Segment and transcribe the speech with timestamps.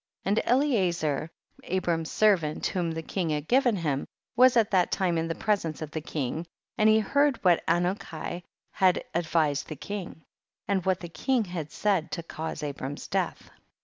[0.23, 0.33] 59.
[0.33, 1.29] And Eliezcr,
[1.65, 5.79] Abram's servant whom the king had given him, was at that time in the presence
[5.79, 8.41] of the king, and he heard what Anuki
[8.71, 10.23] had advised the king,
[10.67, 13.51] and what the king had said to cause Abram's death.